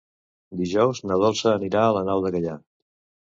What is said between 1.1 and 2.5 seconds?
na Dolça anirà a la Nou de